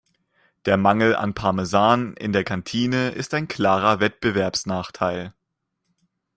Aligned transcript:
Der 0.65 0.77
Mangel 0.77 1.15
an 1.15 1.35
Parmesan 1.35 2.15
in 2.15 2.33
der 2.33 2.43
Kantine 2.43 3.09
ist 3.09 3.35
ein 3.35 3.47
klarer 3.47 3.99
Wettbewerbsnachteil. 3.99 5.35